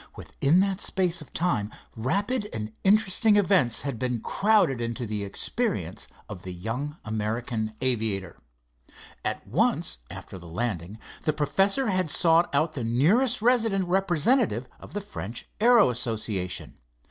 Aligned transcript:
Within 0.15 0.61
that 0.61 0.81
space 0.81 1.21
of 1.21 1.31
time 1.31 1.69
rapid 1.95 2.47
and 2.51 2.73
interesting 2.83 3.35
events 3.35 3.81
had 3.81 3.99
been 3.99 4.19
crowded 4.19 4.81
into 4.81 5.05
the 5.05 5.23
experience 5.23 6.07
of 6.27 6.41
the 6.41 6.53
young 6.55 6.97
American 7.05 7.75
aviator. 7.81 8.39
At 9.23 9.45
once 9.45 9.99
after 10.09 10.39
the 10.39 10.47
landing, 10.47 10.97
the 11.25 11.33
professor 11.33 11.85
had 11.89 12.09
sought 12.09 12.49
out 12.51 12.73
the 12.73 12.83
nearest 12.83 13.43
resident 13.43 13.87
representative 13.89 14.67
of 14.79 14.93
the 14.93 15.01
French 15.01 15.47
Aero 15.59 15.91
Association. 15.91 16.79